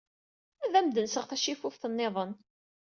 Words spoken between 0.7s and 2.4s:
am-d-nseɣ tacifuft niḍen.